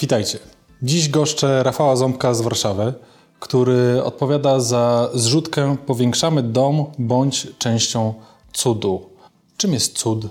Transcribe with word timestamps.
Witajcie. 0.00 0.38
Dziś 0.82 1.08
goszczę 1.08 1.62
Rafała 1.62 1.96
Ząbka 1.96 2.34
z 2.34 2.40
Warszawy, 2.40 2.94
który 3.40 4.02
odpowiada 4.04 4.60
za 4.60 5.10
zrzutkę 5.14 5.76
Powiększamy 5.86 6.42
dom 6.42 6.86
bądź 6.98 7.46
częścią 7.58 8.14
cudu. 8.52 9.10
Czym 9.56 9.72
jest 9.72 9.98
cud? 9.98 10.26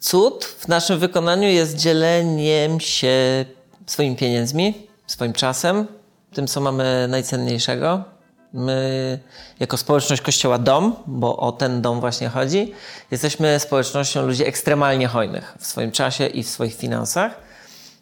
Cud 0.00 0.44
w 0.44 0.68
naszym 0.68 0.98
wykonaniu 0.98 1.48
jest 1.48 1.76
dzieleniem 1.76 2.80
się 2.80 3.44
swoimi 3.86 4.16
pieniędzmi, 4.16 4.74
swoim 5.06 5.32
czasem, 5.32 5.86
tym, 6.32 6.46
co 6.46 6.60
mamy 6.60 7.06
najcenniejszego. 7.08 8.04
My, 8.52 9.18
jako 9.60 9.76
społeczność 9.76 10.22
Kościoła 10.22 10.58
Dom, 10.58 10.96
bo 11.06 11.36
o 11.36 11.52
ten 11.52 11.82
dom 11.82 12.00
właśnie 12.00 12.28
chodzi, 12.28 12.72
jesteśmy 13.10 13.60
społecznością 13.60 14.26
ludzi 14.26 14.46
ekstremalnie 14.46 15.08
hojnych 15.08 15.56
w 15.60 15.66
swoim 15.66 15.92
czasie 15.92 16.26
i 16.26 16.42
w 16.42 16.48
swoich 16.48 16.74
finansach 16.74 17.45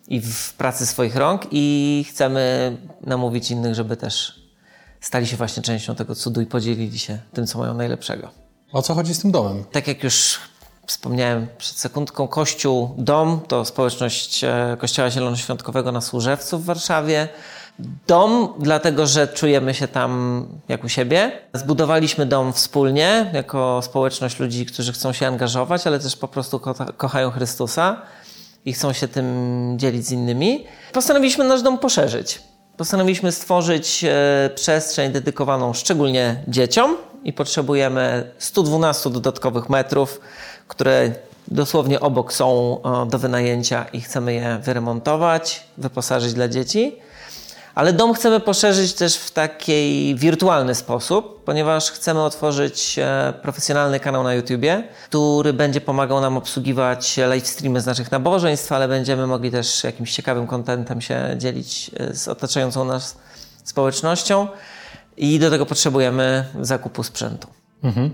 i 0.09 0.21
w 0.21 0.53
pracy 0.53 0.87
swoich 0.87 1.17
rąk 1.17 1.43
i 1.51 2.07
chcemy 2.09 2.77
namówić 3.01 3.51
innych, 3.51 3.75
żeby 3.75 3.97
też 3.97 4.41
stali 5.01 5.27
się 5.27 5.37
właśnie 5.37 5.63
częścią 5.63 5.95
tego 5.95 6.15
cudu 6.15 6.41
i 6.41 6.47
podzielili 6.47 6.99
się 6.99 7.19
tym, 7.33 7.47
co 7.47 7.59
mają 7.59 7.75
najlepszego. 7.75 8.31
O 8.73 8.83
co 8.83 8.95
chodzi 8.95 9.15
z 9.15 9.21
tym 9.21 9.31
domem? 9.31 9.65
Tak 9.73 9.89
jak 9.89 10.05
już 10.05 10.39
wspomniałem 10.87 11.47
przed 11.59 11.77
sekundką, 11.77 12.29
Kościół 12.29 12.95
Dom 12.99 13.41
to 13.49 13.65
społeczność 13.65 14.45
e, 14.45 14.77
Kościoła 14.79 15.11
Zielonoświątkowego 15.11 15.93
na 15.93 16.01
Służewcu 16.01 16.59
w 16.59 16.65
Warszawie. 16.65 17.29
Dom, 18.07 18.55
dlatego 18.59 19.07
że 19.07 19.29
czujemy 19.29 19.75
się 19.75 19.89
tam 19.89 20.45
jak 20.69 20.85
u 20.85 20.89
siebie. 20.89 21.33
Zbudowaliśmy 21.55 22.27
dom 22.27 22.53
wspólnie, 22.53 23.31
jako 23.33 23.83
społeczność 23.83 24.41
ludzi, 24.41 24.67
którzy 24.67 24.93
chcą 24.93 25.13
się 25.13 25.27
angażować, 25.27 25.87
ale 25.87 26.01
też 26.01 26.17
po 26.17 26.29
prostu 26.29 26.61
ko 26.61 26.75
kochają 26.97 27.31
Chrystusa 27.31 28.03
i 28.65 28.73
chcą 28.73 28.93
się 28.93 29.09
tym 29.09 29.27
dzielić 29.79 30.07
z 30.07 30.13
innymi. 30.13 30.65
Postanowiliśmy 30.93 31.45
nasz 31.45 31.63
dom 31.63 31.79
poszerzyć. 31.79 32.41
Postanowiliśmy 32.77 33.33
stworzyć 33.33 34.05
e, 34.05 34.51
przestrzeń 34.55 35.13
dedykowaną 35.13 35.73
szczególnie 35.73 36.43
dzieciom 36.49 36.97
i 37.25 37.33
potrzebujemy 37.33 38.33
112 38.39 39.11
dodatkowych 39.11 39.71
metrów, 39.71 40.21
które 40.69 41.13
dosłownie 41.49 42.01
obok 42.01 42.33
są 42.33 42.79
e, 42.83 43.07
do 43.11 43.19
wynajęcia 43.19 43.87
i 43.93 44.01
chcemy 44.01 44.35
je 44.35 44.59
wyremontować, 44.63 45.67
wyposażyć 45.79 46.33
dla 46.33 46.49
dzieci. 46.49 46.97
Ale 47.75 47.93
dom 47.93 48.15
chcemy 48.15 48.41
poszerzyć 48.41 48.93
też 48.93 49.17
w 49.17 49.31
taki 49.31 50.15
wirtualny 50.19 50.75
sposób, 50.75 51.45
ponieważ 51.45 51.91
chcemy 51.91 52.23
otworzyć 52.23 52.99
e, 52.99 53.33
profesjonalny 53.43 54.01
kanał 54.01 54.23
na 54.23 54.35
YouTubie, 54.35 54.89
który 55.05 55.53
będzie 55.53 55.81
pomagał 55.81 56.21
nam 56.21 56.37
obsługiwać 56.37 57.17
live 57.17 57.49
streamy 57.49 57.81
z 57.81 57.87
naszych 57.87 58.11
nabożeństw, 58.11 58.73
ale 58.73 58.89
będziemy 58.89 59.27
mogli 59.27 59.51
też 59.51 59.85
jakimś 59.85 60.13
ciekawym 60.13 60.47
kontentem 60.47 61.01
się 61.01 61.37
dzielić 61.39 61.91
e, 61.97 62.15
z 62.15 62.29
otaczającą 62.29 62.85
nas 62.85 63.17
społecznością 63.65 64.49
i 65.17 65.39
do 65.39 65.51
tego 65.51 65.67
potrzebujemy 65.67 66.45
zakupu 66.61 67.03
sprzętu. 67.03 67.49
Mhm. 67.83 68.11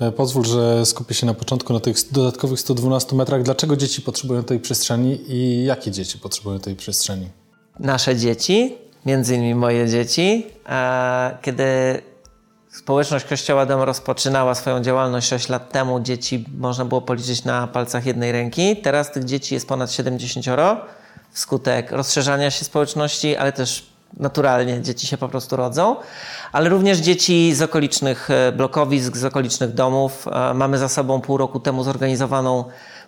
E, 0.00 0.12
pozwól, 0.12 0.44
że 0.44 0.86
skupię 0.86 1.14
się 1.14 1.26
na 1.26 1.34
początku 1.34 1.72
na 1.72 1.80
tych 1.80 1.96
dodatkowych 2.12 2.60
112 2.60 3.16
metrach. 3.16 3.42
Dlaczego 3.42 3.76
dzieci 3.76 4.02
potrzebują 4.02 4.44
tej 4.44 4.60
przestrzeni 4.60 5.20
i 5.28 5.64
jakie 5.64 5.90
dzieci 5.90 6.18
potrzebują 6.18 6.60
tej 6.60 6.76
przestrzeni? 6.76 7.28
Nasze 7.78 8.16
dzieci, 8.16 8.78
między 9.06 9.34
innymi 9.34 9.54
moje 9.54 9.88
dzieci. 9.88 10.46
Kiedy 11.42 11.64
społeczność 12.70 13.24
Kościoła 13.24 13.66
Dom 13.66 13.80
rozpoczynała 13.80 14.54
swoją 14.54 14.80
działalność 14.80 15.28
6 15.28 15.48
lat 15.48 15.72
temu, 15.72 16.00
dzieci 16.00 16.44
można 16.58 16.84
było 16.84 17.00
policzyć 17.00 17.44
na 17.44 17.66
palcach 17.66 18.06
jednej 18.06 18.32
ręki. 18.32 18.76
Teraz 18.76 19.12
tych 19.12 19.24
dzieci 19.24 19.54
jest 19.54 19.68
ponad 19.68 19.92
70 19.92 20.46
wskutek 21.30 21.92
rozszerzania 21.92 22.50
się 22.50 22.64
społeczności, 22.64 23.36
ale 23.36 23.52
też 23.52 23.92
naturalnie 24.16 24.82
dzieci 24.82 25.06
się 25.06 25.16
po 25.16 25.28
prostu 25.28 25.56
rodzą, 25.56 25.96
ale 26.52 26.68
również 26.68 26.98
dzieci 26.98 27.54
z 27.54 27.62
okolicznych 27.62 28.30
e, 28.30 28.52
blokowisk, 28.52 29.16
z 29.16 29.24
okolicznych 29.24 29.74
domów. 29.74 30.28
E, 30.28 30.54
mamy 30.54 30.78
za 30.78 30.88
sobą 30.88 31.20
pół 31.20 31.36
roku 31.36 31.60
temu 31.60 31.84
zorganizowaną 31.84 32.64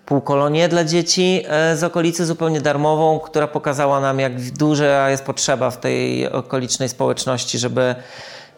półkolonię 0.07 0.69
dla 0.69 0.85
dzieci 0.85 1.43
e, 1.47 1.77
z 1.77 1.85
okolicy 1.85 2.27
zupełnie 2.27 2.61
darmową, 2.61 3.21
która 3.21 3.47
pokazała 3.47 4.01
nam, 4.01 4.19
jak 4.19 4.51
duża 4.53 5.11
jest 5.11 5.25
potrzeba 5.25 5.71
w 5.71 5.81
tej 5.81 6.29
okolicznej 6.29 6.89
społeczności, 6.89 7.59
żeby 7.59 7.95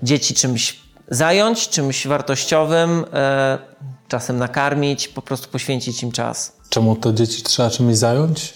dzieci 0.02 0.34
czymś 0.34 0.80
zająć, 1.08 1.68
czymś 1.68 2.06
wartościowym, 2.06 3.04
e, 3.12 3.58
czasem 4.08 4.38
nakarmić, 4.38 5.08
po 5.08 5.22
prostu 5.22 5.48
poświęcić 5.48 6.02
im 6.02 6.12
czas. 6.12 6.52
Czemu 6.68 6.96
to 6.96 7.12
dzieci 7.12 7.42
trzeba 7.42 7.70
czymś 7.70 7.96
zająć? 7.96 8.54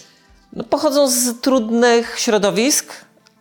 No, 0.53 0.63
pochodzą 0.63 1.09
z 1.09 1.41
trudnych 1.41 2.19
środowisk, 2.19 2.93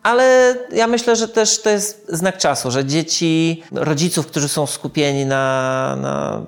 ale 0.03 0.57
ja 0.73 0.87
myślę, 0.87 1.17
że 1.17 1.29
też 1.29 1.63
to 1.63 1.71
jest 1.71 2.07
znak 2.09 2.39
czasu, 2.39 2.71
że 2.71 2.85
dzieci, 2.85 3.63
rodziców, 3.73 4.27
którzy 4.27 4.49
są 4.49 4.67
skupieni 4.67 5.27
na, 5.27 5.97
na 6.01 6.43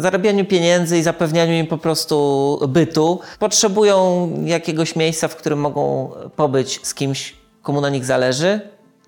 zarabianiu 0.00 0.44
pieniędzy 0.44 0.98
i 0.98 1.02
zapewnianiu 1.02 1.52
im 1.52 1.66
po 1.66 1.78
prostu 1.78 2.58
bytu, 2.68 3.20
potrzebują 3.38 4.30
jakiegoś 4.44 4.96
miejsca, 4.96 5.28
w 5.28 5.36
którym 5.36 5.60
mogą 5.60 6.10
pobyć 6.36 6.80
z 6.82 6.94
kimś, 6.94 7.36
komu 7.62 7.80
na 7.80 7.90
nich 7.90 8.04
zależy, 8.04 8.60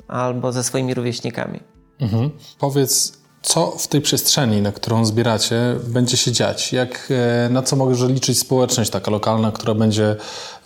albo 0.08 0.53
ze 0.53 0.64
swoimi 0.64 0.94
rówieśnikami. 0.94 1.60
Mhm. 2.00 2.30
Powiedz, 2.58 3.22
co 3.42 3.70
w 3.78 3.86
tej 3.86 4.00
przestrzeni, 4.00 4.62
na 4.62 4.72
którą 4.72 5.04
zbieracie, 5.04 5.76
będzie 5.84 6.16
się 6.16 6.32
dziać? 6.32 6.72
Jak, 6.72 7.08
e, 7.47 7.48
na 7.48 7.62
co 7.62 7.76
może 7.76 8.08
liczyć 8.08 8.38
społeczność 8.38 8.91
taka 8.91 9.10
lokalna, 9.10 9.53
która 9.53 9.75
będzie 9.75 10.16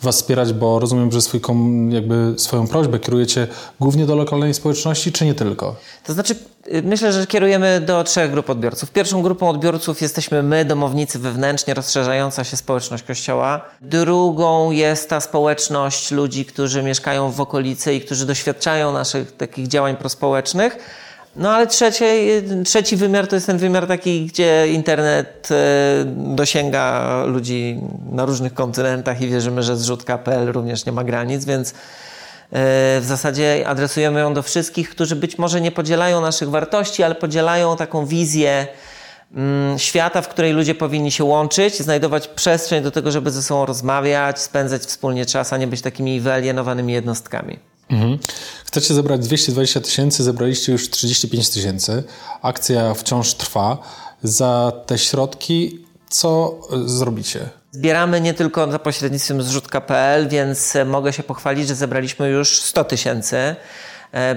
Was 0.01 0.15
wspierać? 0.15 0.53
Bo 0.53 0.79
rozumiem, 0.79 1.11
że 1.11 1.21
swój, 1.21 1.41
jakby 1.89 2.33
swoją 2.37 2.67
prośbę 2.67 2.99
kierujecie 2.99 3.47
głównie 3.79 4.05
do 4.05 4.15
lokalnej 4.15 4.53
społeczności, 4.53 5.11
czy 5.11 5.25
nie 5.25 5.33
tylko? 5.33 5.75
To 6.03 6.13
znaczy, 6.13 6.35
y, 6.73 6.81
myślę, 6.83 7.13
że 7.13 7.27
kierujemy 7.27 7.81
do 7.81 8.03
trzech 8.03 8.31
grup 8.31 8.49
odbiorców. 8.49 8.91
Pierwszą 8.91 9.21
grupą 9.21 9.49
odbiorców 9.49 10.01
jesteśmy 10.01 10.43
my, 10.43 10.65
domownicy 10.65 11.19
wewnętrznie 11.19 11.73
rozszerzająca 11.73 12.43
się 12.43 12.57
społeczność 12.57 13.03
Kościoła. 13.03 13.61
Drugą 13.81 14.71
jest 14.71 15.09
ta 15.09 15.19
społeczność 15.19 16.11
ludzi, 16.11 16.45
którzy 16.45 16.83
mieszkają 16.83 17.31
w 17.31 17.41
okolicy 17.41 17.93
i 17.93 18.01
którzy 18.01 18.25
doświadczają 18.25 18.93
naszych 18.93 19.37
takich 19.37 19.67
działań 19.67 19.97
prospołecznych. 19.97 20.77
No 21.37 21.49
ale 21.51 21.67
trzecie, 21.67 22.41
trzeci 22.65 22.95
wymiar 22.95 23.27
to 23.27 23.35
jest 23.35 23.47
ten 23.47 23.57
wymiar 23.57 23.87
taki, 23.87 24.25
gdzie 24.25 24.67
internet 24.67 25.49
e, 25.51 26.05
dosięga 26.15 27.23
ludzi 27.25 27.79
na 28.11 28.25
różnych 28.25 28.53
kontynentach 28.53 29.21
i 29.21 29.27
wierzymy, 29.27 29.63
że 29.63 29.77
zrzutka.pl 29.77 30.51
również 30.51 30.85
nie 30.85 30.91
ma 30.91 31.03
granic, 31.03 31.45
więc 31.45 31.69
e, 31.69 31.73
w 32.99 33.03
zasadzie 33.05 33.67
adresujemy 33.67 34.19
ją 34.19 34.33
do 34.33 34.43
wszystkich, 34.43 34.89
którzy 34.89 35.15
być 35.15 35.37
może 35.37 35.61
nie 35.61 35.71
podzielają 35.71 36.21
naszych 36.21 36.49
wartości, 36.49 37.03
ale 37.03 37.15
podzielają 37.15 37.77
taką 37.77 38.05
wizję 38.05 38.67
mm, 39.35 39.79
świata, 39.79 40.21
w 40.21 40.27
której 40.27 40.53
ludzie 40.53 40.75
powinni 40.75 41.11
się 41.11 41.23
łączyć, 41.23 41.79
znajdować 41.79 42.27
przestrzeń 42.27 42.83
do 42.83 42.91
tego, 42.91 43.11
żeby 43.11 43.31
ze 43.31 43.43
sobą 43.43 43.65
rozmawiać, 43.65 44.39
spędzać 44.39 44.81
wspólnie 44.81 45.25
czas, 45.25 45.53
a 45.53 45.57
nie 45.57 45.67
być 45.67 45.81
takimi 45.81 46.19
wyalienowanymi 46.19 46.93
jednostkami. 46.93 47.66
Mhm. 47.89 48.17
Chcecie 48.65 48.93
zebrać 48.93 49.21
220 49.21 49.81
tysięcy, 49.81 50.23
zebraliście 50.23 50.71
już 50.71 50.89
35 50.89 51.49
tysięcy. 51.49 52.03
Akcja 52.41 52.93
wciąż 52.93 53.33
trwa. 53.33 53.77
Za 54.23 54.71
te 54.85 54.97
środki 54.97 55.85
co 56.09 56.59
zrobicie? 56.85 57.49
Zbieramy 57.71 58.21
nie 58.21 58.33
tylko 58.33 58.71
za 58.71 58.79
pośrednictwem 58.79 59.41
zrzutka.pl, 59.41 60.29
więc 60.29 60.77
mogę 60.85 61.13
się 61.13 61.23
pochwalić, 61.23 61.67
że 61.67 61.75
zebraliśmy 61.75 62.29
już 62.29 62.61
100 62.61 62.83
tysięcy 62.83 63.37
e, 63.37 63.55
e, 64.13 64.35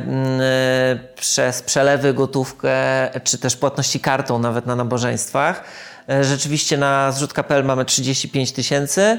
przez 1.17 1.63
przelewy, 1.63 2.15
gotówkę, 2.15 2.71
czy 3.25 3.39
też 3.39 3.57
płatności 3.57 4.01
kartą 4.01 4.39
nawet 4.39 4.67
na 4.67 4.77
nabożeństwach. 4.77 5.65
E, 6.09 6.25
rzeczywiście 6.25 6.77
na 6.77 7.13
zrzutka.pl 7.13 7.65
mamy 7.65 7.85
35 7.85 8.53
tysięcy. 8.53 9.19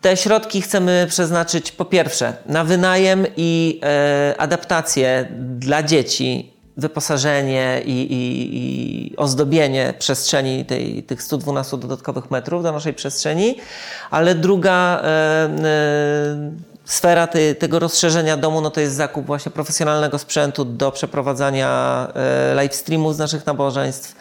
Te 0.00 0.16
środki 0.16 0.62
chcemy 0.62 1.06
przeznaczyć 1.08 1.72
po 1.72 1.84
pierwsze 1.84 2.36
na 2.46 2.64
wynajem 2.64 3.26
i 3.36 3.80
e, 3.82 4.34
adaptację 4.38 5.28
dla 5.58 5.82
dzieci, 5.82 6.56
wyposażenie 6.76 7.82
i, 7.84 7.90
i, 7.90 8.56
i, 9.12 9.16
ozdobienie 9.16 9.94
przestrzeni 9.98 10.64
tej, 10.64 11.02
tych 11.02 11.22
112 11.22 11.78
dodatkowych 11.78 12.30
metrów 12.30 12.62
do 12.62 12.72
naszej 12.72 12.94
przestrzeni, 12.94 13.56
ale 14.10 14.34
druga 14.34 15.00
e, 15.04 15.48
sfera 16.84 17.26
te, 17.26 17.54
tego 17.54 17.78
rozszerzenia 17.78 18.36
domu 18.36 18.60
no 18.60 18.70
to 18.70 18.80
jest 18.80 18.94
zakup 18.94 19.26
właśnie 19.26 19.52
profesjonalnego 19.52 20.18
sprzętu 20.18 20.64
do 20.64 20.92
przeprowadzania 20.92 22.08
e, 22.14 22.54
live 22.54 22.74
streamów 22.74 23.14
z 23.14 23.18
naszych 23.18 23.46
nabożeństw 23.46 24.16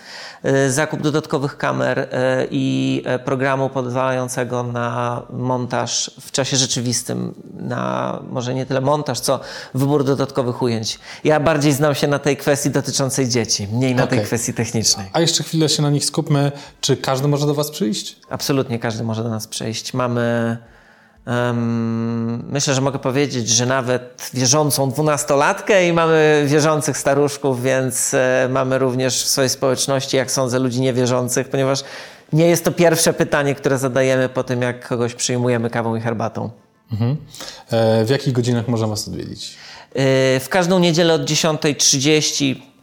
zakup 0.68 1.02
dodatkowych 1.02 1.58
kamer 1.58 2.00
e, 2.00 2.48
i 2.52 3.02
e, 3.06 3.20
programu 3.20 3.70
pozwalającego 3.70 4.64
na 4.64 5.22
montaż 5.30 6.12
w 6.22 6.32
czasie 6.32 6.58
rzeczywistym, 6.58 7.34
na 7.54 8.20
może 8.30 8.54
nie 8.54 8.66
tyle 8.66 8.82
montaż, 8.82 9.20
co 9.20 9.40
wybór 9.74 10.04
dodatkowych 10.04 10.62
ujęć. 10.62 11.00
Ja 11.24 11.40
bardziej 11.40 11.74
znam 11.74 11.96
się 11.96 12.08
na 12.08 12.20
tej 12.20 12.38
kwestii 12.38 12.70
dotyczącej 12.70 13.30
dzieci, 13.30 13.68
mniej 13.72 13.96
na 13.96 14.04
okay. 14.04 14.18
tej 14.18 14.26
kwestii 14.26 14.54
technicznej. 14.54 15.10
A 15.14 15.20
jeszcze 15.20 15.44
chwilę 15.44 15.70
się 15.70 15.82
na 15.82 15.90
nich 15.90 16.06
skupmy. 16.06 16.52
Czy 16.82 16.98
każdy 16.98 17.28
może 17.28 17.46
do 17.46 17.54
Was 17.54 17.72
przyjść? 17.72 18.18
Absolutnie 18.30 18.80
każdy 18.80 19.04
może 19.04 19.24
do 19.24 19.30
nas 19.30 19.48
przyjść. 19.48 19.94
Mamy 19.94 20.58
Myślę, 22.50 22.74
że 22.74 22.82
mogę 22.82 23.00
powiedzieć, 23.00 23.50
że 23.50 23.66
nawet 23.66 24.30
wierzącą 24.34 24.90
dwunastolatkę 24.90 25.88
i 25.88 25.94
mamy 25.94 26.44
wierzących 26.48 26.98
staruszków, 26.98 27.64
więc 27.64 28.14
e, 28.14 28.48
mamy 28.52 28.78
również 28.78 29.24
w 29.24 29.28
swojej 29.28 29.50
społeczności, 29.50 30.18
jak 30.18 30.32
sądzę, 30.32 30.60
ludzi 30.60 30.82
niewierzących, 30.82 31.50
ponieważ 31.50 31.84
nie 32.34 32.48
jest 32.48 32.66
to 32.66 32.72
pierwsze 32.72 33.14
pytanie, 33.14 33.56
które 33.56 33.78
zadajemy 33.78 34.30
po 34.30 34.44
tym, 34.44 34.62
jak 34.62 34.88
kogoś 34.88 35.14
przyjmujemy 35.14 35.70
kawą 35.70 35.96
i 35.96 36.02
herbatą. 36.02 36.50
Mhm. 36.92 37.18
E, 37.72 38.06
w 38.06 38.10
jakich 38.10 38.34
godzinach 38.34 38.68
można 38.68 38.88
Was 38.88 39.08
odwiedzić? 39.08 39.56
E, 39.94 40.40
w 40.40 40.50
każdą 40.50 40.80
niedzielę 40.80 41.14
od 41.14 41.22
10.30 41.22 42.56
no, 42.60 42.75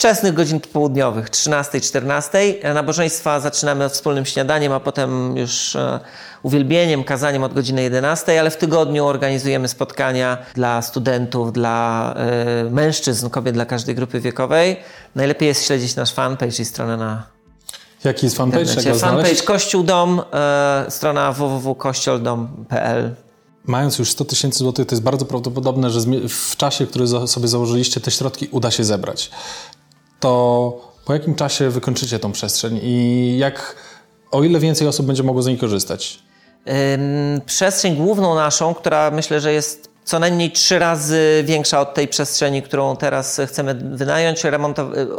wczesnych 0.00 0.34
godzin 0.34 0.60
południowych, 0.60 1.30
13-14. 1.30 2.74
Nabożeństwa 2.74 3.40
zaczynamy 3.40 3.84
od 3.84 3.92
wspólnym 3.92 4.26
śniadaniem, 4.26 4.72
a 4.72 4.80
potem 4.80 5.36
już 5.36 5.76
e, 5.76 6.00
uwielbieniem, 6.42 7.04
kazaniem 7.04 7.42
od 7.42 7.54
godziny 7.54 7.82
11, 7.82 8.40
ale 8.40 8.50
w 8.50 8.56
tygodniu 8.56 9.06
organizujemy 9.06 9.68
spotkania 9.68 10.38
dla 10.54 10.82
studentów, 10.82 11.52
dla 11.52 12.14
y, 12.66 12.70
mężczyzn, 12.70 13.28
kobiet, 13.30 13.54
dla 13.54 13.66
każdej 13.66 13.94
grupy 13.94 14.20
wiekowej. 14.20 14.76
Najlepiej 15.14 15.48
jest 15.48 15.66
śledzić 15.66 15.96
nasz 15.96 16.12
fanpage 16.12 16.62
i 16.62 16.64
stronę 16.64 16.96
na 16.96 17.26
Jaki 18.04 18.26
jest 18.26 18.36
fanpage? 18.36 18.66
Fanpage 18.66 18.94
znaleźć? 18.94 19.42
Kościół 19.42 19.82
Dom, 19.82 20.20
y, 20.86 20.90
strona 20.90 21.32
www.kościoldom.pl 21.32 23.14
Mając 23.64 23.98
już 23.98 24.10
100 24.10 24.24
tysięcy 24.24 24.58
złotych, 24.58 24.86
to 24.86 24.94
jest 24.94 25.02
bardzo 25.02 25.24
prawdopodobne, 25.24 25.90
że 25.90 26.00
w 26.28 26.56
czasie, 26.56 26.86
który 26.86 27.06
sobie 27.26 27.48
założyliście, 27.48 28.00
te 28.00 28.10
środki 28.10 28.48
uda 28.50 28.70
się 28.70 28.84
zebrać. 28.84 29.30
To 30.20 30.90
po 31.04 31.12
jakim 31.12 31.34
czasie 31.34 31.70
wykończycie 31.70 32.18
tą 32.18 32.32
przestrzeń 32.32 32.80
i 32.82 33.36
jak, 33.38 33.76
o 34.30 34.42
ile 34.42 34.58
więcej 34.58 34.88
osób 34.88 35.06
będzie 35.06 35.22
mogło 35.22 35.42
z 35.42 35.46
niej 35.46 35.58
korzystać? 35.58 36.18
Przestrzeń 37.46 37.96
główną 37.96 38.34
naszą, 38.34 38.74
która 38.74 39.10
myślę, 39.10 39.40
że 39.40 39.52
jest 39.52 39.90
co 40.04 40.18
najmniej 40.18 40.50
trzy 40.50 40.78
razy 40.78 41.42
większa 41.46 41.80
od 41.80 41.94
tej 41.94 42.08
przestrzeni, 42.08 42.62
którą 42.62 42.96
teraz 42.96 43.40
chcemy 43.46 43.74
wynająć. 43.74 44.42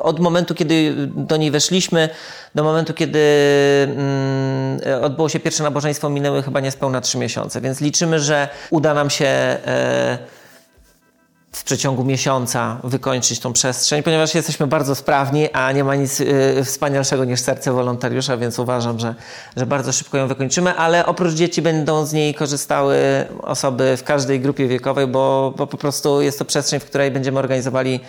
Od 0.01 0.19
momentu, 0.19 0.55
kiedy 0.55 0.95
do 1.07 1.37
niej 1.37 1.51
weszliśmy, 1.51 2.09
do 2.55 2.63
momentu, 2.63 2.93
kiedy 2.93 3.19
odbyło 5.01 5.29
się 5.29 5.39
pierwsze 5.39 5.63
nabożeństwo, 5.63 6.09
minęły 6.09 6.43
chyba 6.43 6.59
niespełna 6.59 7.01
trzy 7.01 7.17
miesiące, 7.17 7.61
więc 7.61 7.81
liczymy, 7.81 8.19
że 8.19 8.47
uda 8.69 8.93
nam 8.93 9.09
się 9.09 9.25
e, 9.25 10.17
w 11.51 11.63
przeciągu 11.63 12.03
miesiąca 12.03 12.77
wykończyć 12.83 13.39
tą 13.39 13.53
przestrzeń, 13.53 14.03
ponieważ 14.03 14.35
jesteśmy 14.35 14.67
bardzo 14.67 14.95
sprawni, 14.95 15.51
a 15.51 15.71
nie 15.71 15.83
ma 15.83 15.95
nic 15.95 16.21
y, 16.21 16.61
wspanialszego 16.65 17.25
niż 17.25 17.39
serce 17.39 17.71
wolontariusza, 17.71 18.37
więc 18.37 18.59
uważam, 18.59 18.99
że, 18.99 19.15
że 19.57 19.65
bardzo 19.65 19.91
szybko 19.91 20.17
ją 20.17 20.27
wykończymy, 20.27 20.75
ale 20.75 21.05
oprócz 21.05 21.33
dzieci 21.33 21.61
będą 21.61 22.05
z 22.05 22.13
niej 22.13 22.33
korzystały 22.33 22.97
osoby 23.41 23.97
w 23.97 24.03
każdej 24.03 24.39
grupie 24.39 24.67
wiekowej, 24.67 25.07
bo, 25.07 25.53
bo 25.57 25.67
po 25.67 25.77
prostu 25.77 26.21
jest 26.21 26.39
to 26.39 26.45
przestrzeń, 26.45 26.79
w 26.79 26.85
której 26.85 27.11
będziemy 27.11 27.39
organizowali 27.39 27.99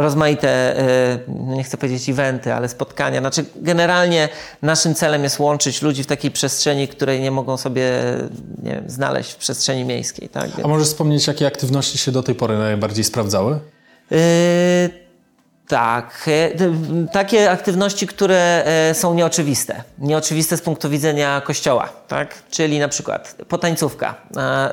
rozmaite, 0.00 0.48
e, 0.78 1.18
no 1.28 1.54
nie 1.54 1.64
chcę 1.64 1.76
powiedzieć 1.76 2.08
eventy, 2.08 2.54
ale 2.54 2.68
spotkania. 2.68 3.20
Znaczy, 3.20 3.44
generalnie 3.56 4.28
naszym 4.62 4.94
celem 4.94 5.24
jest 5.24 5.38
łączyć 5.38 5.82
ludzi 5.82 6.02
w 6.02 6.06
takiej 6.06 6.30
przestrzeni, 6.30 6.88
której 6.88 7.20
nie 7.20 7.30
mogą 7.30 7.56
sobie 7.56 7.90
nie 8.62 8.70
wiem, 8.70 8.84
znaleźć 8.90 9.32
w 9.32 9.36
przestrzeni 9.36 9.84
miejskiej. 9.84 10.28
Tak? 10.28 10.50
A 10.64 10.68
możesz 10.68 10.88
wspomnieć, 10.88 11.26
jakie 11.26 11.46
aktywności 11.46 11.98
się 11.98 12.12
do 12.12 12.22
tej 12.22 12.34
pory 12.34 12.58
najbardziej 12.58 13.04
sprawdzały? 13.04 13.58
Yy, 14.10 14.18
tak, 15.68 16.28
e, 16.28 16.50
takie 17.12 17.50
aktywności, 17.50 18.06
które 18.06 18.64
e, 18.64 18.94
są 18.94 19.14
nieoczywiste. 19.14 19.82
Nieoczywiste 19.98 20.56
z 20.56 20.62
punktu 20.62 20.90
widzenia 20.90 21.40
kościoła, 21.40 21.88
tak? 22.08 22.34
Czyli 22.50 22.78
na 22.78 22.88
przykład 22.88 23.36
potańcówka. 23.48 24.14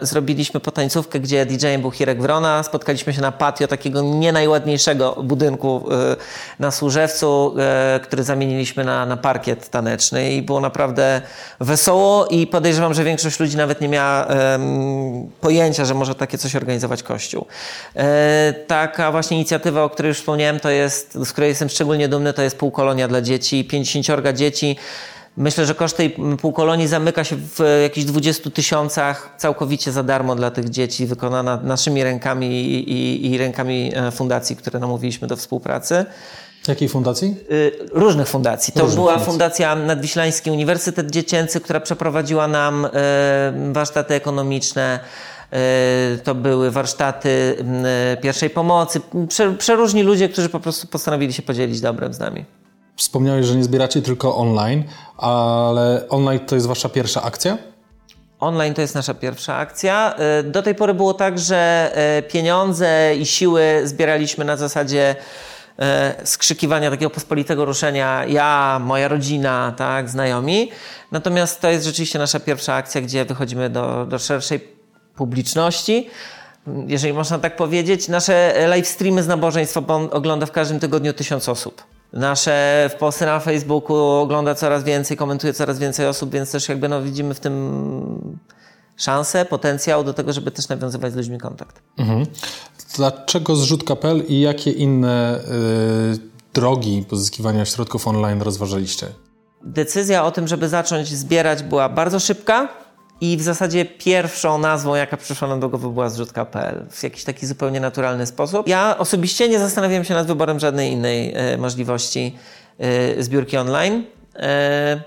Zrobiliśmy 0.02 0.60
potańcówkę, 0.60 1.20
gdzie 1.20 1.46
DJ-em 1.46 1.82
był 1.82 1.92
Hirek 1.92 2.22
Wrona. 2.22 2.64
Spotkaliśmy 2.64 3.14
się 3.14 3.22
na 3.22 3.32
patio 3.32 3.68
takiego 3.68 4.02
nie 4.02 4.32
najładniejszego 4.32 5.12
budynku 5.24 5.86
e, 5.92 6.16
na 6.60 6.72
Służewcu, 6.72 7.56
który 8.04 8.24
zamieniliśmy 8.24 8.84
na, 8.84 9.06
na 9.06 9.18
parkiet 9.18 9.70
taneczny 9.70 10.32
i 10.32 10.42
było 10.42 10.60
naprawdę 10.60 11.22
wesoło 11.60 12.26
i 12.26 12.48
podejrzewam, 12.48 12.94
że 12.94 13.04
większość 13.04 13.40
ludzi 13.40 13.58
nawet 13.58 13.82
nie 13.82 13.88
miała 13.88 14.26
um, 14.26 15.32
pojęcia, 15.42 15.86
że 15.86 15.94
może 15.94 16.16
takie 16.16 16.38
coś 16.38 16.56
organizować 16.56 17.04
Kościół. 17.04 17.46
E, 17.96 18.54
taka 18.68 19.12
właśnie 19.12 19.38
inicjatywa, 19.38 19.84
o 19.84 19.90
której 19.90 20.08
już 20.10 20.18
wspomniałem, 20.18 20.60
to 20.60 20.70
jest 20.70 20.85
jest, 20.86 21.18
z 21.26 21.32
której 21.32 21.50
jestem 21.50 21.70
szczególnie 21.70 22.08
dumny, 22.10 22.34
to 22.34 22.42
jest 22.42 22.58
półkolonia 22.58 23.08
dla 23.08 23.22
dzieci, 23.22 23.66
50 23.66 24.08
dzieci. 24.34 24.76
Myślę, 25.38 25.66
że 25.66 25.76
koszt 25.76 25.98
tej 25.98 26.16
półkolonii 26.42 26.88
zamyka 26.88 27.24
się 27.24 27.36
w 27.36 27.80
jakichś 27.84 28.06
20 28.06 28.50
tysiącach 28.50 29.36
całkowicie 29.38 29.92
za 29.92 30.04
darmo 30.04 30.36
dla 30.36 30.52
tych 30.52 30.70
dzieci, 30.70 31.06
wykonana 31.06 31.60
naszymi 31.64 32.04
rękami 32.04 32.48
i, 32.48 32.92
i, 32.92 33.32
i 33.32 33.38
rękami 33.38 33.92
e, 33.96 34.12
fundacji, 34.12 34.56
które 34.56 34.80
namówiliśmy 34.80 35.28
do 35.28 35.36
współpracy. 35.36 36.06
Jakiej 36.68 36.90
fundacji? 36.90 37.36
Y, 37.52 37.72
różnych 37.92 38.28
fundacji. 38.28 38.74
To 38.74 38.80
Różnych 38.80 38.96
była 38.96 39.12
fundacji. 39.12 39.32
Fundacja 39.32 39.76
Nadwiślański 39.76 40.52
Uniwersytet 40.52 41.12
Dziecięcy, 41.12 41.62
która 41.62 41.80
przeprowadziła 41.80 42.48
nam 42.48 42.86
y, 42.86 42.90
warsztaty 43.74 44.14
ekonomiczne. 44.14 45.00
E, 45.52 46.18
to 46.24 46.36
były 46.36 46.72
warsztaty 46.72 47.58
e, 48.14 48.18
pierwszej 48.18 48.50
pomocy. 48.50 49.02
Przeróżni 49.58 50.04
ludzie, 50.04 50.30
którzy 50.30 50.50
po 50.50 50.60
prostu 50.60 50.88
postanowili 50.88 51.34
się 51.34 51.42
podzielić 51.42 51.82
dobrem 51.82 52.14
z 52.14 52.20
nami. 52.20 52.46
Wspomniałeś, 52.96 53.46
że 53.46 53.56
nie 53.56 53.64
zbieracie 53.64 54.02
tylko 54.02 54.36
online, 54.36 54.84
ale 55.18 56.06
online 56.10 56.40
to 56.40 56.56
jest 56.56 56.68
wasza 56.68 56.90
pierwsza 56.90 57.24
akcja? 57.24 57.58
Online 58.40 58.74
to 58.74 58.82
jest 58.82 58.96
nasza 58.96 59.14
pierwsza 59.14 59.56
akcja. 59.56 60.16
E, 60.16 60.44
do 60.44 60.64
tej 60.64 60.76
pory 60.76 60.94
było 60.94 61.14
tak, 61.14 61.40
że 61.40 61.92
pieniądze 62.32 63.16
i 63.16 63.26
siły 63.26 63.82
zbieraliśmy 63.84 64.46
na 64.46 64.58
zasadzie 64.58 65.16
skrzykiwania 66.24 66.92
takiego 66.92 67.10
pospolitego 67.10 67.66
ruszenia 67.66 68.26
ja, 68.26 68.80
moja 68.84 69.08
rodzina, 69.08 69.74
tak, 69.78 70.10
znajomi. 70.10 70.72
Natomiast 71.12 71.62
to 71.62 71.70
jest 71.70 71.86
rzeczywiście 71.86 72.20
nasza 72.20 72.40
pierwsza 72.40 72.74
akcja, 72.74 73.02
gdzie 73.02 73.26
wychodzimy 73.26 73.70
do, 73.70 74.06
do 74.06 74.20
szerszej 74.20 74.75
publiczności, 75.16 76.10
jeżeli 76.88 77.14
można 77.14 77.40
tak 77.40 77.56
powiedzieć. 77.56 78.08
Nasze 78.08 78.68
live 78.68 78.88
streamy 78.88 79.24
z 79.24 79.28
nabożeństwa 79.28 79.82
ogląda 80.12 80.46
w 80.46 80.52
każdym 80.52 80.80
tygodniu 80.80 81.14
tysiąc 81.14 81.50
osób. 81.50 81.84
Nasze 82.14 82.90
posty 83.00 83.26
na 83.26 83.40
Facebooku 83.40 83.98
ogląda 83.98 84.56
coraz 84.56 84.84
więcej, 84.84 85.18
komentuje 85.18 85.54
coraz 85.54 85.80
więcej 85.80 86.08
osób, 86.08 86.32
więc 86.32 86.52
też 86.52 86.70
jakby 86.70 86.90
no 86.90 87.02
widzimy 87.02 87.34
w 87.34 87.40
tym 87.40 88.36
szansę, 88.98 89.46
potencjał 89.46 90.04
do 90.04 90.14
tego, 90.14 90.34
żeby 90.34 90.52
też 90.52 90.70
nawiązywać 90.70 91.14
z 91.14 91.16
ludźmi 91.16 91.38
kontakt. 91.38 91.82
Mhm. 91.98 92.26
Dlaczego 92.96 93.56
zrzut.pl 93.56 94.24
i 94.28 94.40
jakie 94.42 94.72
inne 94.72 95.40
y, 96.16 96.20
drogi 96.54 97.06
pozyskiwania 97.10 97.66
środków 97.66 98.08
online 98.08 98.42
rozważaliście? 98.42 99.08
Decyzja 99.64 100.26
o 100.26 100.32
tym, 100.32 100.48
żeby 100.48 100.70
zacząć 100.70 101.08
zbierać 101.08 101.64
była 101.64 101.90
bardzo 101.90 102.20
szybka 102.20 102.85
i 103.22 103.38
w 103.38 103.42
zasadzie 103.42 103.86
pierwszą 103.86 104.58
nazwą, 104.58 104.96
jaka 104.96 105.18
przyszła 105.18 105.48
nam 105.48 105.60
do 105.60 105.70
głowy, 105.70 105.90
była 105.90 106.10
zrzutka.pl 106.10 106.86
w 106.92 107.04
jakiś 107.04 107.24
taki 107.24 107.46
zupełnie 107.46 107.80
naturalny 107.80 108.26
sposób. 108.26 108.68
Ja 108.68 108.98
osobiście 108.98 109.50
nie 109.50 109.60
zastanawiam 109.60 110.04
się 110.04 110.14
nad 110.14 110.28
wyborem 110.28 110.60
żadnej 110.60 110.92
innej 110.92 111.34
e, 111.36 111.58
możliwości 111.58 112.36
e, 112.80 113.24
zbiórki 113.24 113.58
online. 113.58 114.04
E, 114.36 115.02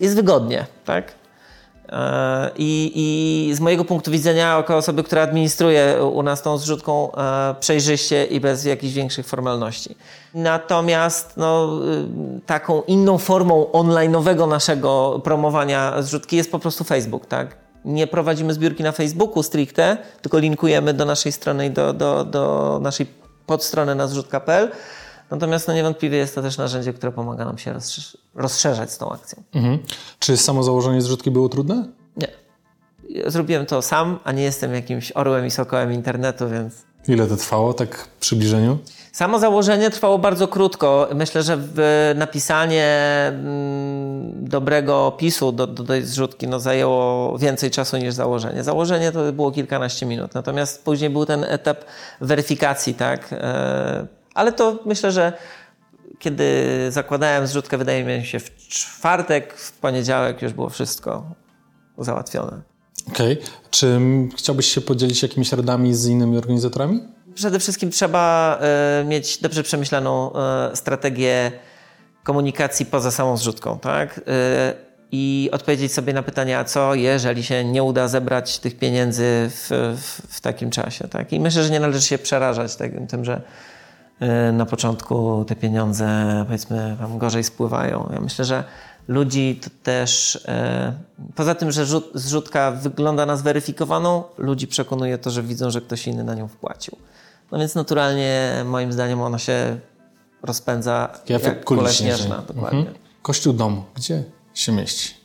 jest 0.00 0.16
wygodnie, 0.16 0.66
tak? 0.84 1.23
E, 1.88 2.50
I, 2.56 2.92
I, 2.94 3.54
z 3.54 3.60
mojego 3.60 3.84
punktu 3.84 4.10
widzenia, 4.10 4.56
jako 4.56 4.76
osoby, 4.76 5.02
która 5.02 5.22
administruje 5.22 6.04
u 6.04 6.22
nas 6.22 6.42
tą 6.42 6.58
zrzutką, 6.58 7.12
e, 7.14 7.54
przejrzyście 7.60 8.24
i 8.24 8.40
bez 8.40 8.64
jakichś 8.64 8.94
większych 8.94 9.26
formalności. 9.26 9.96
Natomiast 10.34 11.36
no, 11.36 11.80
y, 12.36 12.40
taką 12.46 12.82
inną 12.82 13.18
formą 13.18 13.66
online'owego 13.72 14.48
naszego 14.48 15.20
promowania 15.24 16.02
zrzutki 16.02 16.36
jest 16.36 16.52
po 16.52 16.58
prostu 16.58 16.84
Facebook, 16.84 17.26
tak? 17.26 17.56
Nie 17.84 18.06
prowadzimy 18.06 18.54
zbiórki 18.54 18.82
na 18.82 18.92
Facebooku 18.92 19.42
stricte, 19.42 19.96
tylko 20.22 20.38
linkujemy 20.38 20.94
do 20.94 21.04
naszej 21.04 21.32
strony 21.32 21.66
i 21.66 21.70
do, 21.70 21.92
do, 21.92 22.24
do 22.24 22.78
naszej 22.82 23.06
podstrony 23.46 23.94
na 23.94 24.06
zrzutka.pl. 24.06 24.70
Natomiast 25.30 25.68
no 25.68 25.74
niewątpliwie 25.74 26.18
jest 26.18 26.34
to 26.34 26.42
też 26.42 26.58
narzędzie, 26.58 26.92
które 26.92 27.12
pomaga 27.12 27.44
nam 27.44 27.58
się 27.58 27.74
rozszerzać 28.34 28.92
z 28.92 28.98
tą 28.98 29.12
akcją. 29.12 29.42
Mhm. 29.54 29.78
Czy 30.18 30.36
samo 30.36 30.62
założenie 30.62 31.02
zrzutki 31.02 31.30
było 31.30 31.48
trudne? 31.48 31.88
Nie. 32.16 32.28
Zrobiłem 33.26 33.66
to 33.66 33.82
sam, 33.82 34.18
a 34.24 34.32
nie 34.32 34.42
jestem 34.42 34.74
jakimś 34.74 35.12
orłem 35.12 35.46
i 35.46 35.50
sokołem 35.50 35.92
internetu, 35.92 36.48
więc... 36.48 36.74
Ile 37.08 37.26
to 37.26 37.36
trwało, 37.36 37.74
tak 37.74 37.96
w 37.96 38.08
przybliżeniu? 38.18 38.78
Samo 39.12 39.38
założenie 39.38 39.90
trwało 39.90 40.18
bardzo 40.18 40.48
krótko. 40.48 41.08
Myślę, 41.14 41.42
że 41.42 41.58
napisanie 42.14 42.86
mm, 43.28 44.48
dobrego 44.48 45.06
opisu 45.06 45.52
do, 45.52 45.66
do 45.66 45.84
tej 45.84 46.02
zrzutki 46.02 46.48
no, 46.48 46.60
zajęło 46.60 47.38
więcej 47.38 47.70
czasu 47.70 47.96
niż 47.96 48.14
założenie. 48.14 48.64
Założenie 48.64 49.12
to 49.12 49.32
było 49.32 49.52
kilkanaście 49.52 50.06
minut, 50.06 50.34
natomiast 50.34 50.84
później 50.84 51.10
był 51.10 51.26
ten 51.26 51.44
etap 51.44 51.84
weryfikacji, 52.20 52.94
tak? 52.94 53.34
Ale 54.34 54.52
to 54.52 54.78
myślę, 54.86 55.12
że 55.12 55.32
kiedy 56.18 56.66
zakładałem 56.88 57.46
zrzutkę, 57.46 57.78
wydaje 57.78 58.04
mi 58.04 58.26
się 58.26 58.38
w 58.38 58.56
czwartek, 58.56 59.54
w 59.54 59.72
poniedziałek 59.72 60.42
już 60.42 60.52
było 60.52 60.68
wszystko 60.68 61.34
załatwione. 61.98 62.62
Okej. 63.08 63.32
Okay. 63.32 63.48
Czy 63.70 64.00
chciałbyś 64.36 64.66
się 64.66 64.80
podzielić 64.80 65.22
jakimiś 65.22 65.52
radami 65.52 65.94
z 65.94 66.06
innymi 66.06 66.38
organizatorami? 66.38 67.00
Przede 67.34 67.60
wszystkim 67.60 67.90
trzeba 67.90 68.58
y, 69.00 69.04
mieć 69.04 69.38
dobrze 69.38 69.62
przemyślaną 69.62 70.32
y, 70.72 70.76
strategię 70.76 71.52
komunikacji 72.22 72.86
poza 72.86 73.10
samą 73.10 73.36
zrzutką, 73.36 73.78
tak? 73.78 74.18
Y, 74.18 74.22
I 75.12 75.48
odpowiedzieć 75.52 75.92
sobie 75.92 76.12
na 76.12 76.22
pytanie, 76.22 76.58
a 76.58 76.64
co 76.64 76.94
jeżeli 76.94 77.44
się 77.44 77.64
nie 77.64 77.82
uda 77.82 78.08
zebrać 78.08 78.58
tych 78.58 78.78
pieniędzy 78.78 79.50
w, 79.50 79.68
w, 79.96 80.34
w 80.34 80.40
takim 80.40 80.70
czasie, 80.70 81.08
tak? 81.08 81.32
I 81.32 81.40
myślę, 81.40 81.62
że 81.62 81.70
nie 81.70 81.80
należy 81.80 82.02
się 82.02 82.18
przerażać 82.18 82.76
tym, 82.76 83.06
tym 83.06 83.24
że 83.24 83.42
na 84.52 84.66
początku 84.66 85.44
te 85.48 85.56
pieniądze 85.56 86.42
powiedzmy 86.46 86.96
wam 86.96 87.18
gorzej 87.18 87.44
spływają. 87.44 88.10
Ja 88.12 88.20
myślę, 88.20 88.44
że 88.44 88.64
ludzi 89.08 89.60
to 89.62 89.70
też, 89.82 90.38
e, 90.48 90.92
poza 91.34 91.54
tym, 91.54 91.72
że 91.72 91.86
rzut, 91.86 92.10
zrzutka 92.14 92.70
wygląda 92.70 93.26
na 93.26 93.36
zweryfikowaną, 93.36 94.24
ludzi 94.38 94.66
przekonuje 94.66 95.18
to, 95.18 95.30
że 95.30 95.42
widzą, 95.42 95.70
że 95.70 95.80
ktoś 95.80 96.06
inny 96.06 96.24
na 96.24 96.34
nią 96.34 96.48
wpłacił. 96.48 96.96
No 97.52 97.58
więc 97.58 97.74
naturalnie 97.74 98.62
moim 98.64 98.92
zdaniem 98.92 99.20
ona 99.20 99.38
się 99.38 99.78
rozpędza 100.42 101.08
jak, 101.28 101.42
jak 101.42 101.64
kula 101.64 101.92
śnieżna. 101.92 102.42
Dokładnie. 102.48 102.78
Mhm. 102.78 102.96
Kościół 103.22 103.52
dom, 103.52 103.82
gdzie 103.94 104.24
się 104.54 104.72
mieści? 104.72 105.23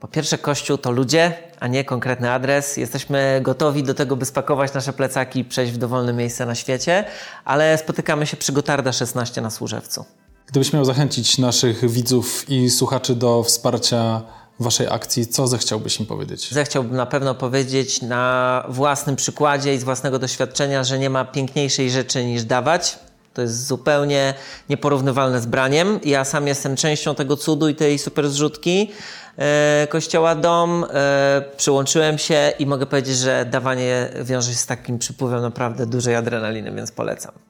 Po 0.00 0.08
pierwsze, 0.08 0.38
Kościół 0.38 0.78
to 0.78 0.90
ludzie, 0.90 1.32
a 1.60 1.66
nie 1.66 1.84
konkretny 1.84 2.30
adres. 2.30 2.76
Jesteśmy 2.76 3.40
gotowi 3.42 3.82
do 3.82 3.94
tego, 3.94 4.16
by 4.16 4.24
spakować 4.24 4.74
nasze 4.74 4.92
plecaki 4.92 5.40
i 5.40 5.44
przejść 5.44 5.72
w 5.72 5.78
dowolne 5.78 6.12
miejsce 6.12 6.46
na 6.46 6.54
świecie, 6.54 7.04
ale 7.44 7.78
spotykamy 7.78 8.26
się 8.26 8.36
przy 8.36 8.52
Gotarda 8.52 8.92
16 8.92 9.40
na 9.40 9.50
Służewcu. 9.50 10.04
Gdybyś 10.46 10.72
miał 10.72 10.84
zachęcić 10.84 11.38
naszych 11.38 11.90
widzów 11.90 12.50
i 12.50 12.70
słuchaczy 12.70 13.14
do 13.14 13.42
wsparcia 13.42 14.22
Waszej 14.60 14.86
akcji, 14.90 15.26
co 15.26 15.46
zechciałbyś 15.46 16.00
im 16.00 16.06
powiedzieć? 16.06 16.52
Zechciałbym 16.52 16.96
na 16.96 17.06
pewno 17.06 17.34
powiedzieć 17.34 18.02
na 18.02 18.64
własnym 18.68 19.16
przykładzie 19.16 19.74
i 19.74 19.78
z 19.78 19.84
własnego 19.84 20.18
doświadczenia, 20.18 20.84
że 20.84 20.98
nie 20.98 21.10
ma 21.10 21.24
piękniejszej 21.24 21.90
rzeczy 21.90 22.24
niż 22.24 22.44
dawać. 22.44 22.98
To 23.38 23.42
jest 23.42 23.66
zupełnie 23.66 24.34
nieporównywalne 24.68 25.40
z 25.40 25.46
braniem. 25.46 26.00
Ja 26.04 26.24
sam 26.24 26.46
jestem 26.46 26.76
częścią 26.76 27.14
tego 27.14 27.36
cudu 27.36 27.68
i 27.68 27.74
tej 27.74 27.98
super 27.98 28.28
zrzutki. 28.28 28.90
E, 29.36 29.86
Kościoła 29.90 30.34
Dom, 30.34 30.84
e, 30.90 31.44
przyłączyłem 31.56 32.18
się 32.18 32.52
i 32.58 32.66
mogę 32.66 32.86
powiedzieć, 32.86 33.16
że 33.16 33.46
dawanie 33.50 34.08
wiąże 34.22 34.50
się 34.50 34.56
z 34.56 34.66
takim 34.66 34.98
przypływem 34.98 35.42
naprawdę 35.42 35.86
dużej 35.86 36.14
adrenaliny, 36.14 36.72
więc 36.72 36.92
polecam. 36.92 37.47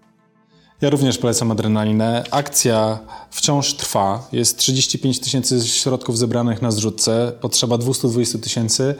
Ja 0.80 0.90
również 0.90 1.18
polecam 1.18 1.50
adrenalinę. 1.50 2.24
Akcja 2.30 2.98
wciąż 3.30 3.74
trwa. 3.74 4.28
Jest 4.32 4.58
35 4.58 5.20
tysięcy 5.20 5.68
środków 5.68 6.18
zebranych 6.18 6.62
na 6.62 6.70
zrzutce. 6.70 7.32
Potrzeba 7.40 7.78
220 7.78 8.38
tysięcy. 8.38 8.94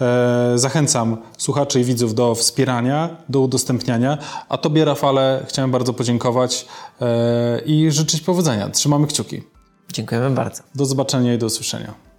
E, 0.00 0.52
zachęcam 0.54 1.16
słuchaczy 1.38 1.80
i 1.80 1.84
widzów 1.84 2.14
do 2.14 2.34
wspierania, 2.34 3.16
do 3.28 3.40
udostępniania. 3.40 4.18
A 4.48 4.58
Tobie, 4.58 4.84
Rafale, 4.84 5.46
chciałem 5.48 5.70
bardzo 5.70 5.92
podziękować 5.92 6.66
e, 7.00 7.60
i 7.66 7.90
życzyć 7.90 8.20
powodzenia. 8.20 8.68
Trzymamy 8.68 9.06
kciuki. 9.06 9.42
Dziękujemy 9.92 10.30
bardzo. 10.30 10.62
Do 10.74 10.86
zobaczenia 10.86 11.34
i 11.34 11.38
do 11.38 11.46
usłyszenia. 11.46 12.09